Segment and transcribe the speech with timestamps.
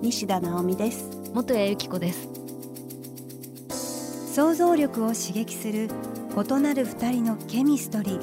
[0.00, 1.10] 西田直美です。
[1.34, 2.28] 元谷由紀子です。
[4.32, 5.88] 想像力を刺激する
[6.36, 8.20] 異なる二人のケミストリー。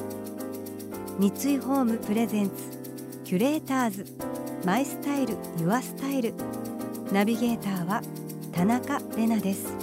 [1.20, 2.54] 三井ホームプレゼンツ
[3.26, 4.06] キュレーターズ。
[4.66, 6.34] マイスタイルユアスタイル。
[7.12, 8.02] ナビゲーターは
[8.54, 9.74] 田中れなです。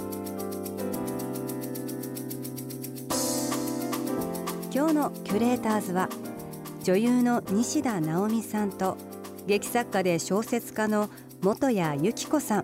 [4.73, 6.09] 今日のキュレーターズは
[6.83, 8.97] 女優の西田直美さんと
[9.45, 11.09] 劇作家で小説家の
[11.43, 12.63] 元谷由紀子さん。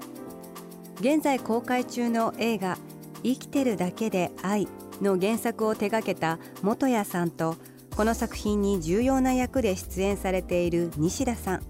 [1.02, 2.78] 現在公開中の映画
[3.24, 4.70] 生きてるだけで愛
[5.02, 7.58] の原作を手掛けた元谷さんと
[7.98, 11.64] この作品に重要な役で出演されている西田さん。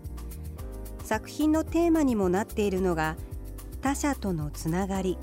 [1.04, 3.18] 作品のテーマにもなっているのが
[3.82, 5.18] 他者とのつながり。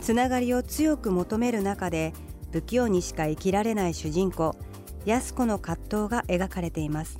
[0.00, 2.12] つながりを強く求める中で
[2.50, 4.56] 不器用にしか生きられない主人公
[5.06, 7.16] 安子の葛藤が描かれています。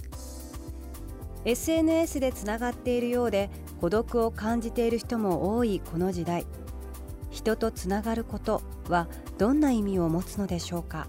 [1.45, 3.50] SNS でつながっているようで
[3.81, 6.47] 孤独を感じている人も多いこの時代。
[7.31, 11.09] 人とつながることはどんな意味を持つのでしょうか？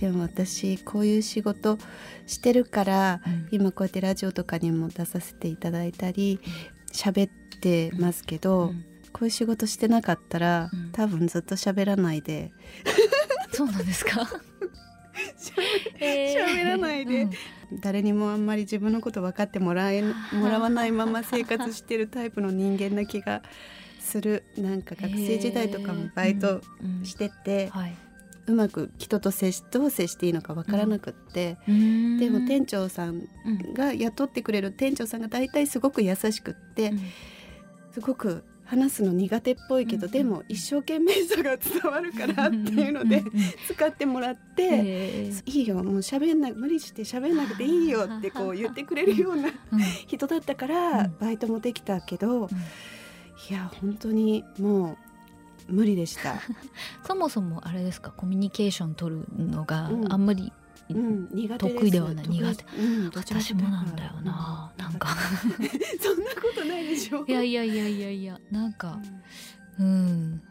[0.00, 1.76] でも私こういう仕事
[2.26, 6.40] してるから、うん、今こうやってラジオとかにも出させていただいたり
[6.92, 7.30] 喋、っ
[7.60, 12.50] てますけど、うん、こういう仕事してなかったら、多分ずっと喋らないで。
[13.52, 14.22] そうなんですか？
[15.36, 17.28] 喋らないで、
[17.72, 23.42] 誰にもあんまり自分のこと分かってもらえ もらわないまま生活してるタイプの人間な気が
[24.00, 24.44] する。
[24.56, 26.60] なんか学生時代とかもバイト
[27.04, 27.94] してて、はい、
[28.46, 33.28] うまく人と接しどう接していいのか分からなくって、うん、でも店長さん
[33.74, 37.00] が雇ってくれる店長さんが大体すごく優しくって、うん、
[37.92, 43.24] すごく話すの苦手っぽいけど、でも一生懸命さが伝わるからっていうので
[43.66, 49.48] 使ってもらって「いいよもう喋んな無理して喋んなくていいよ」ってこう 言ってくれるような
[50.06, 52.48] 人だったからバイトもできたけど、
[53.50, 54.96] いや本当にも
[55.68, 56.36] う無理でした。
[57.04, 58.12] そもそもあれですか？
[58.12, 60.52] コミュニケーション取るのがあんまり
[60.90, 62.28] うん、苦手得意ではない。
[62.28, 65.16] 苦手、うん、私もなんだよな、か。
[66.00, 67.24] そんなことないでしょ。
[67.26, 69.00] いやいやいやいやいやなんか
[69.80, 70.42] うん、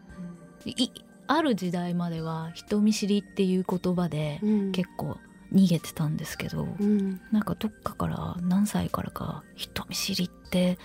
[0.66, 0.90] い
[1.28, 4.40] ある時代までは人見知りっていう言葉で
[4.72, 5.16] 結構
[5.52, 10.78] 逃げてたんですけど、うん、なんかどっかから何歳からか人見知りって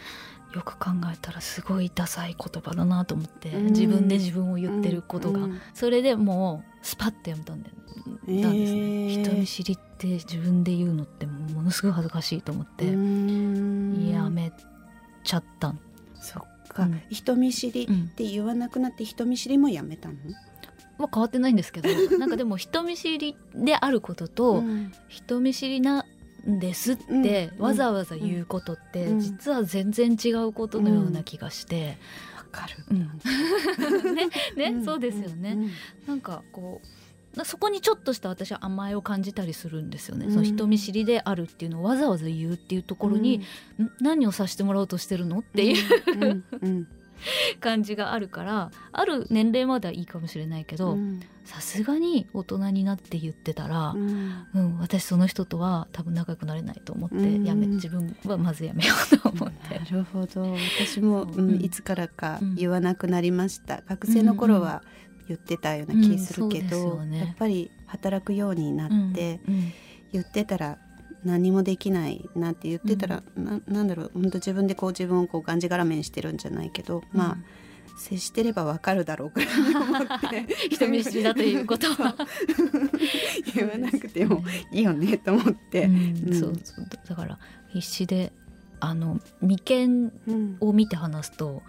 [0.54, 7.76] よく考えたらすごいダサい言葉だなと思って、うん、自分で自分を言ってることが、うん、それでもうスパッてやめたんだよ、
[8.28, 9.24] えー、ですね。
[9.24, 14.52] 人見知りって自分で言うのってものすごい恥ずかしいと思ってやめ
[15.24, 15.74] ちゃった
[16.16, 20.16] そっか、うん、人見知りって言わなくなって人見知りもやめたの、
[20.98, 24.64] まあ、変わってないんですけど なんかでも人見知りであることと、
[25.08, 26.06] 人見知りな
[26.48, 31.98] んですってわざわざ言うことって実は全然違うことのような気がして。
[32.38, 32.96] わかる、
[34.16, 34.30] ね
[34.72, 35.58] ね、そうですよね、
[36.08, 36.88] なんかこう
[37.44, 43.42] そこにちょっとした私は甘えを感じたりするんですよね、うん、その人見知りであるっていうのをわざわざ言うっていうところに、
[43.80, 46.88] うん、何をさせてもらおうとしてるのっていう、うん、
[47.60, 50.98] 感じがあるからある年齢まではいいかもしれないけど
[51.46, 57.16] さすがに大人になって言ってたら、うん、うん、私その人とは多分仲良くなれないと思って
[57.48, 59.78] やめ、自分はまずやめようと思って。
[59.78, 60.56] なるほど。
[60.80, 63.84] 私も、うん、いつからか言わなくなりました。
[63.88, 64.82] 学生の頃は
[65.28, 69.40] 言ってたような気するけど、ね、やっぱり働くようになって、
[70.12, 70.78] 言ってたら
[71.24, 77.38] 何もできないなって言ってたら、うん、ななんだろう本当自分でこう自分をこうがんじがらめにしてるんじゃないけど、まあ
[77.98, 80.70] 接してればわかるだろうくらい思って。
[80.70, 82.16] 人見知りだということは。
[83.56, 85.90] 言わなくてもいいよねと思って、う
[86.30, 86.86] んそうそう。
[87.08, 87.40] だから
[87.70, 88.34] 必死で
[88.80, 89.58] あの眉
[89.88, 91.64] 間を見て話すと、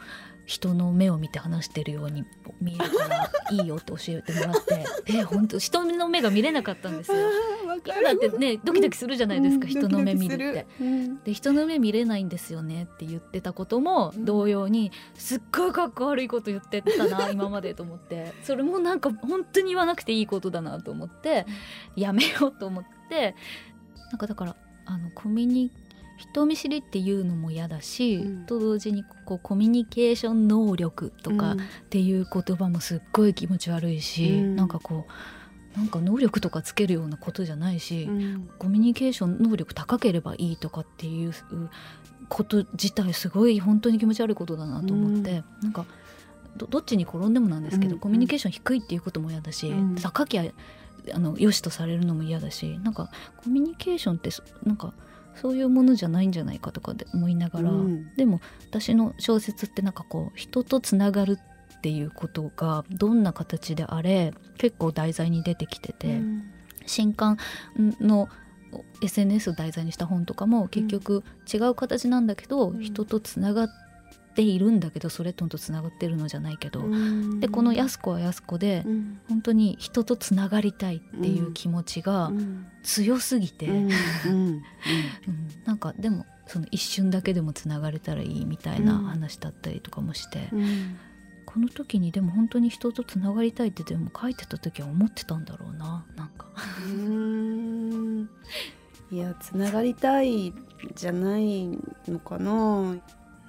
[0.46, 2.24] 人の目を見て話してるように
[2.60, 4.84] 見えるからいいよって教えてもらって
[5.18, 7.18] え本当人の目が見れなかったんですよ。
[7.84, 10.66] だってねドキドキするじゃないですか、うん、人の目見るって。
[10.80, 18.32] うん、で人の目見れないんですよねって言ってたことも同様に、すっごいかっこ悪いこと言ってたな 今までと思って。
[18.42, 21.44] それもなんか本当に言わなくていいことだなと思って
[21.96, 23.34] やめようと思って。
[24.10, 25.72] なんかだからあのコミュニ
[26.16, 31.56] 人見知りっていうのも嫌だし、うん、と同時にこうコミュニケーション能力とかっ
[31.90, 35.06] ていう言葉もすっごい気持ち悪いし、うん、なんかこ
[35.74, 41.32] うなんか能力とかつけるようなことじゃないし、うん、コミュニケーション能力高ければいいとかっていう
[42.28, 45.84] こと自体すごい本当に気持ち悪いことだなと思って、うん、なんか
[46.56, 50.44] どっちに転んでもなんですけど、うん、コミュニケーション低いっていうことも嫌だし、うん、高きゃ
[51.12, 53.10] あの良しとされるのも嫌だしなんか
[53.44, 54.30] コミュニケーションって
[54.64, 54.94] なんか
[55.40, 61.38] そういうものじゃないんじゃないかとかで思いながら、うん、でも私の小説ってなんかこう人とつながる
[61.76, 66.50] っていうことがどんな形であれ結構題材に出てきてて、うん、
[66.86, 67.38] 新刊
[68.00, 68.28] の
[69.02, 71.22] SNS を題材にした本とかも結局
[71.52, 73.85] 違う形なんだけど、うん、人とつながって
[74.42, 76.84] いるんだけどそれととつながってるのじゃないけど、
[77.40, 82.30] でこの安子は安子で、うん、本当に人とつながりたいっていう気持ちが
[82.82, 83.68] 強すぎて、
[85.64, 90.50] なんかでもその一瞬だけでもつながれたらいいみたいな話だったりとかもして。
[91.46, 96.04] この時にでも本当に人とつながりたいってでも書いてた時は思ってたんだろうな。
[96.14, 96.48] なんか。
[99.10, 100.52] いやつながりたい
[100.94, 101.66] じゃない
[102.08, 102.96] のかな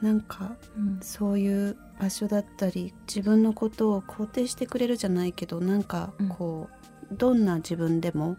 [0.01, 6.69] なんか、うん、そういう場所だったり自分のことを肯定してくれるじゃないけどなんかこ
[7.03, 8.37] う、うん、どんな自分でも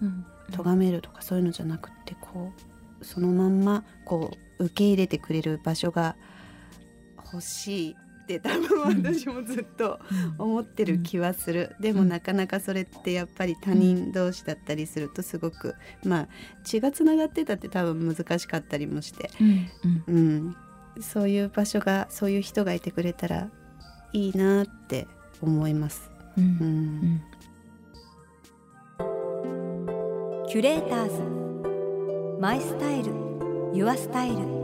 [0.53, 2.53] 咎めるとかそういうのじゃなくてこ
[3.01, 6.17] うそのまんまこう受け入れてくれる場所が
[7.33, 9.99] 欲しいって多分私もずっと
[10.37, 16.29] 思ってる気はする、でもなかなかそれってやっぱり他人同士だったりするとすごくまあ
[16.63, 20.57] 血がつながってたって多分難しかったりもして、うん、うん、
[21.01, 23.51] そういう場所がそういう人がいてくれたら
[24.13, 25.07] いいなって
[25.41, 26.11] 思います。
[26.37, 27.23] うん、うん、
[30.49, 32.41] キュレーターズ。
[32.41, 33.13] マイスタイル。
[33.75, 34.59] ユアスタイル。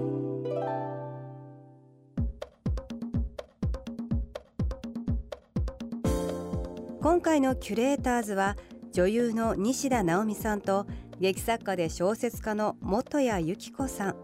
[7.01, 8.57] 今回のキュレーターズは
[8.93, 10.87] 女優の西田直美さんと
[11.21, 14.17] 劇作家で小説家の元谷由紀子さん。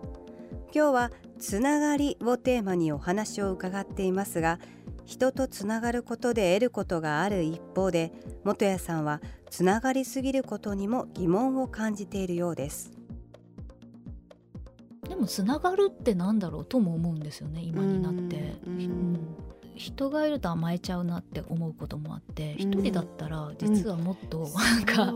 [0.72, 4.60] 今日はつながりをテーマにお話を伺っていますが
[5.06, 8.12] 人とつながることで得ることがある一方で
[8.44, 9.20] 元谷さんは
[9.50, 12.92] つながりすぎることにも疑問を感じているようです。
[15.08, 18.54] でもつながるってなんだろうとも思うんですよね今になって。
[18.64, 19.18] うん、うん
[19.80, 25.14] 人がいると甘えちゃうなって思うこともあって一、人だったら実はもっとなんか、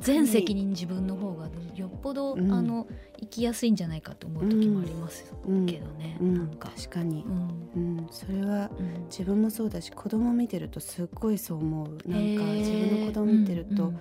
[0.00, 2.86] 全責任自分の方がよっぽど、あの
[3.20, 5.24] 生きやすいんじゃないかと思う時もあります
[5.66, 6.70] けどね、なんか。
[6.76, 7.24] 確かに、
[7.74, 8.06] うん。
[8.10, 8.70] それは
[9.08, 11.86] 自分もそうだし子供見てるとすっごいそう思う。
[12.06, 13.94] なんか自分の子供見てると、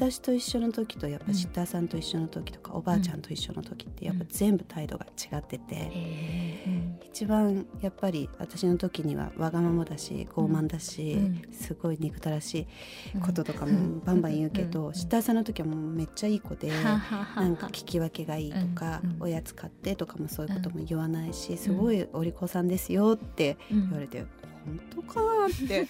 [0.00, 12.66] 私と一緒の時とやっぱシッターさんと一緒の時とか、うん、おばあちゃんと一緒の時ってやっぱ全部態度が違ってて、うん、一番やっぱり私の時にはわがままだし傲慢だし、うん、すごい憎たらし
[13.14, 24.24] いこととかもバンバン言うけど、シッターさんの時はもうめっちゃいい子でなんか聞き分けがいいとか、おやつ買ってとかもそういうことも言わないし、すごいお利口さんですよって言われて。
[24.70, 25.88] 本当かなって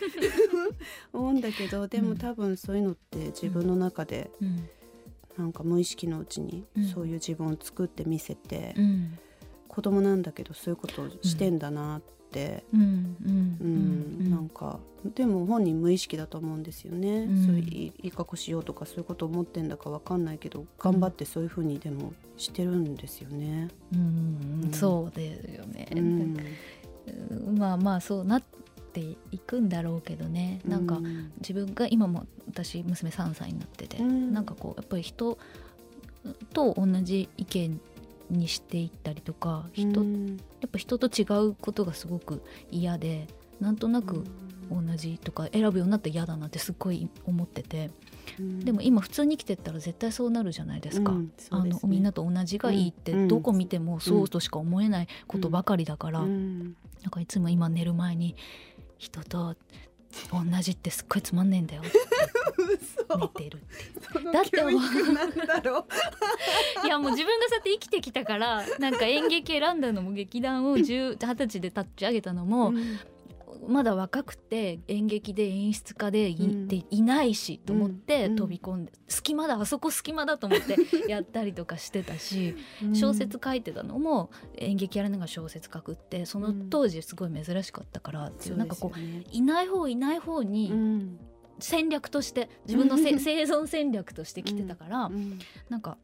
[1.12, 4.30] 思うんだけどでも多分そういうのって自分の中で、
[5.36, 9.18] なんか無意識のうちにそういう自分を作って見せて、うん、
[9.68, 14.30] 子供なんだけどそういうことをしてんだなって、うん。
[14.30, 23.68] なんかでも本人無意識だと思うんですよね、うん、そういういいかこしようとかそういうこと思ってんだか分かんないけど頑張ってそういうふうにでもしてるんですよね。
[23.92, 25.88] うん、うん、そうですよね、
[27.56, 28.42] まあまあそうなっ
[28.90, 30.61] ていくんだろうけどね。
[30.66, 31.00] なんか
[31.40, 35.38] 自分が今も私娘3歳になってて、うん、なんかこうやっぱり人
[36.52, 37.80] と同じ意見
[38.30, 43.26] にしていったりとか人、うん、やっぱ人と違うことがすごく嫌で
[43.61, 44.25] なんとなく
[44.70, 47.90] 同じとか選ぶようになって嫌だなってすっごい思ってて、
[48.38, 58.37] うん、でも今普通に生きてったら絶対そうなるじゃないですか、うんすね、あのみんなと同じがいいってどこ見てもそうとしか思えないことばかりだから、うん、なんかいつも今寝る前に
[59.00, 59.57] 人と
[60.30, 61.83] 同じってすっごいつまんねえんだよ。
[63.19, 63.61] 見てる
[64.33, 64.62] だって。
[64.62, 64.73] もう。
[66.85, 73.00] いやもう自分がそうやって生きてきたからなんか演劇選んだのも劇団を二十歳で立ち上げたのも、うん、
[73.69, 80.76] まだ若くて演劇で演出家でいうん、でいないしと思って飛び込んで、隙間だあそこ隙間だと思って
[81.09, 82.57] やったりとかしてたし、
[82.95, 90.73] 小説書いてたのも演劇やりながら小説書くってその当時すごい珍しかったからっていう、うん、なんかこう、ね、いない方いない方に、
[91.59, 95.38] 戦略として自分の 生存戦略として来てたから、うん、
[95.69, 95.99] なんか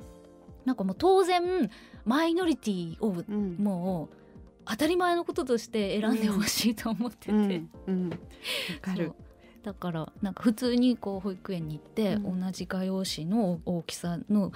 [0.65, 1.71] なんかもう当然
[2.05, 3.25] マイノリティを
[3.63, 4.26] もう
[4.69, 7.71] 当たり前のこととして選んでほしいと思ってて、うん。
[7.87, 8.11] うん。
[8.81, 9.13] かる。
[9.63, 14.53] だからなんか普通にこう保育園に行って、同じ画用紙の大きさの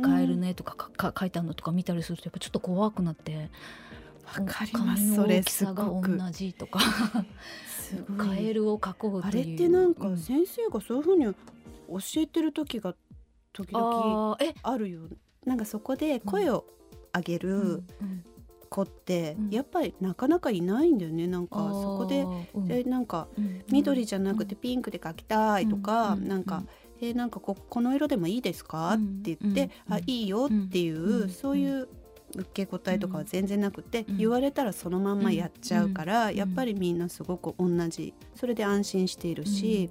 [0.00, 3.50] カエルの絵とかか書いてあるのとか見たりするとやっぱちょっと怖くなって。
[4.38, 5.14] わかります。
[5.16, 6.00] それ大きさが同
[6.30, 6.80] じとか。
[8.16, 11.34] カエルを描こうあれってなんか先生がそういうふうに教
[12.16, 12.94] えてる時が
[13.52, 15.02] 時々あるよ
[15.44, 16.64] なんかそこで声を
[17.14, 17.82] 上げる
[18.72, 21.26] 子ってやっぱりなかなかいないんだよね。
[21.26, 22.26] なんかそこで、
[22.68, 23.28] えなんか
[23.70, 26.64] 緑じゃなくてピンクで描きたいとか、なんか
[27.00, 31.88] えー、なんかここの色でもいいですか?」って言って「あいいよ」っていう、そういう
[32.34, 38.14] 受け答えとかは全然なくて、言われたらそのまんまやっちゃうから、やっぱりみんなすごく同じ。
[38.34, 39.90] それで安心しているし。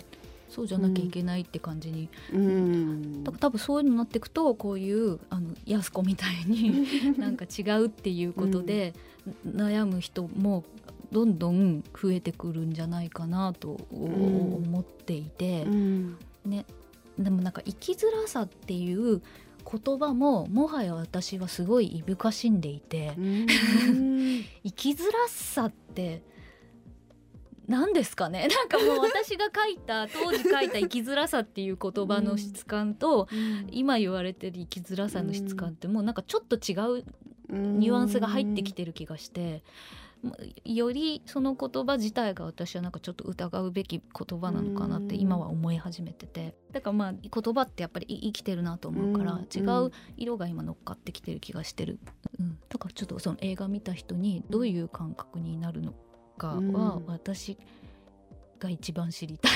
[0.51, 6.85] そうじゃなきゃいけないって感じに、うん、多分そういうのになっていくとこういうあの安子みたいに
[7.17, 8.93] なんか違うっていうことで
[9.47, 10.65] 悩む人も
[11.11, 16.65] どんどん増えてくるんじゃないかなと思っていて、うん、ね、
[17.17, 19.21] でもなんか生きづらさっていう
[19.63, 23.13] 言葉ももはや私はすごいいぶかしんでいて。
[24.63, 26.21] 生きづらさって
[27.71, 28.47] 何ですかね？
[28.53, 33.27] なんかもう私が書いた当時書いた生きづらさっていう言葉の質感と、
[33.71, 37.05] 今言われてる生きづらさの質感ってもうなんかちょっと違う
[37.49, 39.63] ニュアンスが入ってきてる気がして。
[40.63, 46.53] よりその言葉自体が私はなんかちょっと疑うべき言葉なのかなって今は思い始めてて。
[46.71, 51.97] だからまあ言葉ってやっぱり生きてるなと思うから違う色が今乗っかってきてる気がしてる、
[52.39, 55.95] うん、だからちょっとその映画見た人にどういう感覚になるの
[56.37, 57.57] かは私
[58.59, 59.51] が一番知りたい。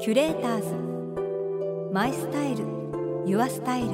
[0.00, 1.92] キュレーターズ。
[1.92, 2.64] マイスタイル。
[3.26, 3.88] ユアスタイル。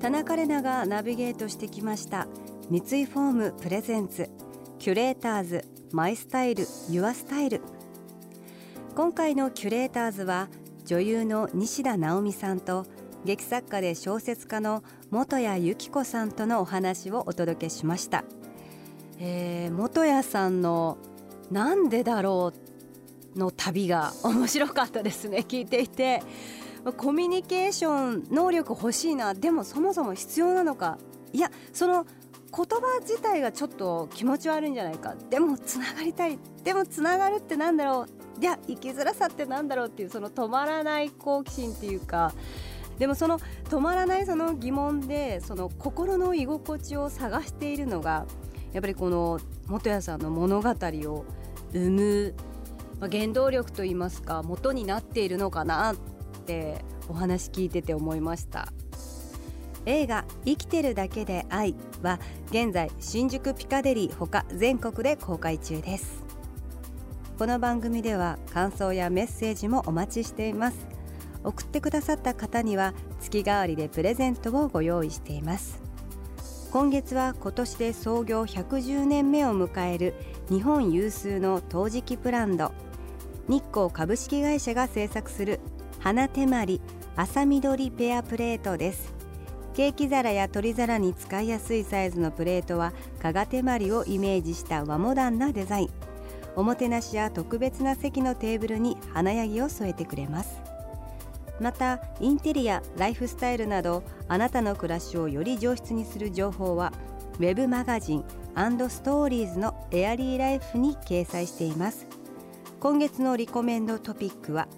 [0.00, 2.28] 田中れながナビゲートしてきました。
[2.70, 4.28] 三井ホーム presents。
[4.78, 7.60] キュレーターズ My Style Your Style
[8.94, 10.48] 今回のキュレーターズは
[10.84, 12.86] 女優の西田尚美さんと
[13.24, 18.24] 劇作家で小説家の本谷有希子さんとのお話をお届けしました、
[19.18, 20.98] えー、本谷さんの
[21.50, 25.44] なんでだろうの旅が面白かったですね。
[25.46, 26.22] 聞いていて。
[26.98, 29.32] コミュニケーション能力欲しいな。
[29.32, 30.98] でもそもそも必要なのか。
[31.32, 32.06] いやその
[32.56, 35.14] 言葉自体がちょっと気持ち悪いんじゃないか。
[35.28, 36.38] でもつながりたい。
[36.62, 38.06] でもつながるってなんだろ
[38.38, 38.40] う。
[38.40, 42.32] いや生きづらさってなんだろうっていうその止まらない好奇心っていうか。
[42.98, 48.26] でもその止まらないその疑問でその心の居心地を探しているのが
[48.72, 51.24] やっぱりこの元谷さんの物語を
[51.72, 52.34] 生む、
[53.00, 55.96] まあ、原動力といいますか元になっているのかなっ
[56.46, 58.72] てお話聞いてて思いました。
[59.86, 62.18] 映画「生きてるだけで愛」は
[62.50, 66.24] 現在新宿ピカデリーほか全国で公開中です。
[67.38, 70.86] この番組では感想やメッセージもお待ちしています。
[71.42, 75.82] 送ってくださった方には月替わりでプレゼントをご用意しています。
[76.70, 80.14] 今月は今年で創業110年目を迎える
[80.48, 82.72] 日本有数の陶磁器ブランド
[83.46, 85.60] 日光株式会社が制作する
[86.00, 86.80] 花手まり
[87.14, 89.13] 朝緑ペアプレートです。
[89.74, 95.90] ケーキ皿や取り皿に使いやすいサイズのプレートは加賀手まりをイメージした和モダンなデザイン。
[96.54, 100.60] おもてなしや特別な席のテーブルに華やぎを添えてくれます。
[101.60, 106.92] またインテリアライフスタイルなどあなたの暮らしをより上質にする情報は
[107.38, 108.24] ウェブマガジン
[108.88, 112.06] ストーリーズのエアリーライフに掲載しています。
[112.78, 114.68] 今月のリコメンドトピックは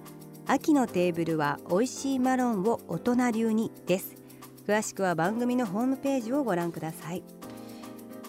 [0.47, 4.26] 秋のテーブルは美味しいマロンを大人流にです。
[4.67, 7.23] 詳しくは番組のホームページをご覧ください。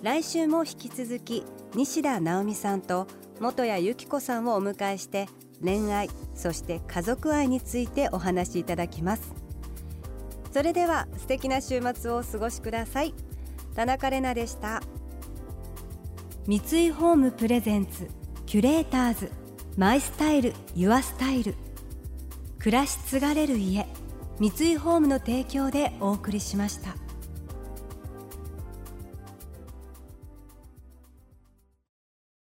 [0.04, 3.08] 来週も引き続き西田直美さんと
[3.40, 5.28] 元谷由紀子さんをお迎えして
[5.64, 9.34] 恋愛そして家族愛についてお話しいただきます。
[10.52, 13.16] それでは素敵な週末をお過ごしください。
[13.76, 14.82] 田中れなでした。
[16.46, 18.08] 三井ホームプレゼンツ
[18.46, 19.32] キュレーターズ
[19.76, 21.56] マイスタイルユアスタイル。
[22.60, 23.88] 暮らし継がれる家。
[24.40, 27.07] 三井ホームの提供でお送りしました。